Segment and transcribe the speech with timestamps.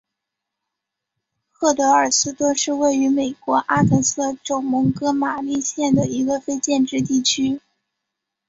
[1.51, 7.61] 赫德尔斯顿是位于美国阿肯色州蒙哥马利县的一个非建制地区。